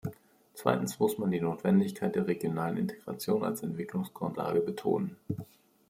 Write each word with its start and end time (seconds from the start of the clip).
Zweitens 0.55 0.99
muss 0.99 1.19
man 1.19 1.29
die 1.29 1.39
Notwendigkeit 1.39 2.15
der 2.15 2.25
regionalen 2.25 2.75
Integration 2.77 3.43
als 3.43 3.61
Entwicklungsgrundlage 3.61 4.59
betonen. 4.61 5.15